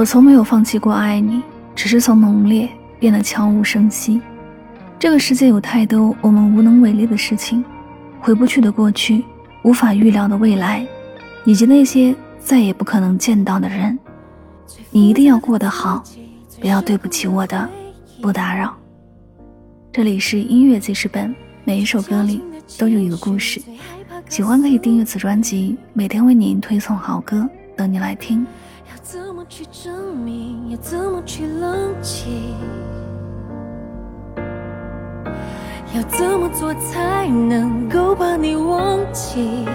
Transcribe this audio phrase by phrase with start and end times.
[0.00, 1.42] 我从没有放弃过爱你，
[1.76, 2.66] 只是从浓烈
[2.98, 4.18] 变得悄无声息。
[4.98, 7.62] 这个世界有太多我们无能为力的事情，
[8.18, 9.22] 回不去的过去，
[9.62, 10.86] 无法预料的未来，
[11.44, 13.98] 以及那些再也不可能见到的人。
[14.90, 16.02] 你一定要过得好，
[16.62, 17.68] 不要对不起我的
[18.22, 18.74] 不打扰。
[19.92, 22.42] 这里是音乐记事本，每一首歌里
[22.78, 23.60] 都有一个故事。
[24.30, 27.46] 喜欢可以订阅此专辑，每天为您推送好歌，
[27.76, 28.46] 等你来听。
[29.52, 30.70] 去证明？
[30.70, 32.54] 要怎么去冷静？
[35.92, 39.66] 要怎么做才能够把你忘记？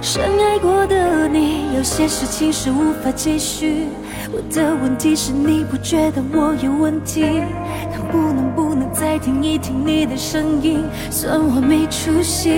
[0.00, 3.88] 深爱过的你，有些事情是无法继续。
[4.32, 7.22] 我的问题是，你不觉得我有问题？
[7.90, 10.84] 能不能不能再听一听你的声音？
[11.10, 12.48] 算我没出息，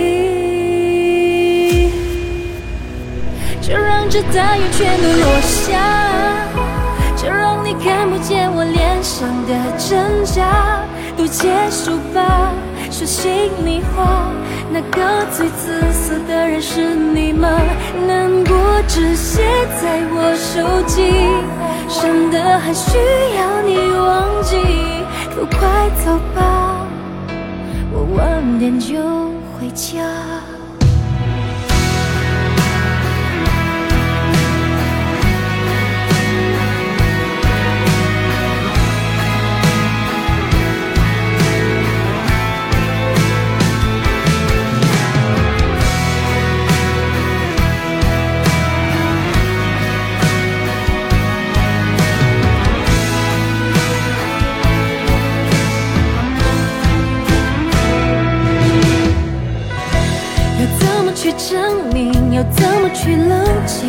[3.59, 5.79] 就让这大雨全都落下，
[7.63, 10.83] 你看不见我脸上的挣扎，
[11.15, 12.51] 都结束吧。
[12.91, 14.29] 说心里话，
[14.69, 17.49] 那个最自私的人是你吗？
[18.05, 18.55] 难过
[18.87, 19.41] 只写
[19.81, 21.01] 在我手机，
[21.87, 22.97] 伤的还需
[23.37, 24.57] 要你忘记。
[25.35, 26.85] 都快走吧，
[27.91, 28.95] 我晚点就
[29.57, 30.03] 回家。
[62.33, 63.87] 要怎么去冷静？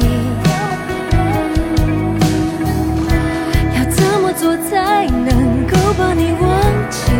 [3.75, 6.51] 要怎么做才能够把你忘
[6.91, 7.11] 记？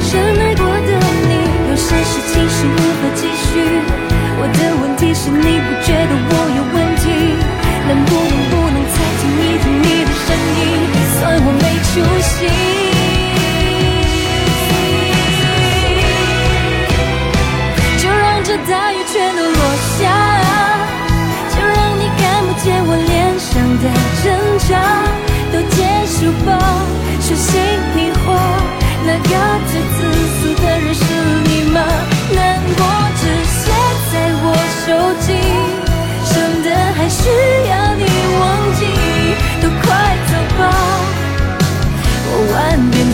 [0.00, 0.90] 深爱过的
[1.28, 1.32] 你，
[1.70, 3.62] 有些事情是无法继续。
[4.40, 7.04] 我的问题是你不觉得我有问题？
[7.86, 10.26] 能不能不能再听一听你的声
[10.58, 10.66] 音？
[11.20, 12.77] 算我没出息。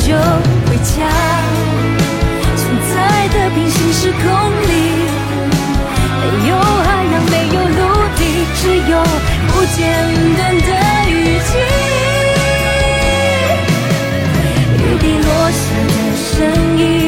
[0.06, 0.12] 就
[0.68, 1.08] 回家。
[2.56, 2.94] 存在
[3.28, 4.72] 的平行时空里
[6.20, 7.80] 没有海洋没有陆
[8.14, 8.20] 地
[8.54, 9.02] 只有
[9.48, 9.76] 不间
[10.36, 10.70] 断的
[11.10, 11.12] 雨
[11.48, 11.52] 季
[14.76, 17.03] 雨滴落下的声音。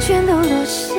[0.00, 0.94] 全都落下，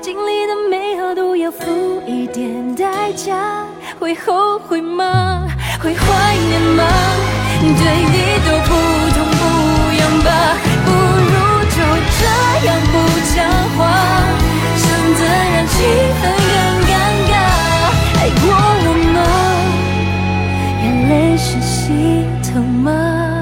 [0.00, 3.64] 经历的美好都要付一点代价，
[3.98, 5.46] 会后悔吗？
[5.82, 6.84] 会怀念吗？
[7.60, 8.70] 对你都不
[9.14, 9.42] 痛不
[9.96, 10.28] 痒吧，
[10.84, 11.34] 不如
[11.70, 11.76] 就
[12.18, 12.22] 这
[12.66, 12.94] 样不
[13.34, 13.36] 讲
[13.76, 13.80] 话，
[14.76, 14.82] 省
[15.14, 15.74] 得让气
[16.20, 16.22] 氛
[16.52, 16.54] 更
[16.86, 16.92] 尴
[17.30, 17.32] 尬。
[18.20, 18.44] 爱过
[18.84, 19.16] 我吗？
[20.82, 23.33] 眼泪是心疼吗？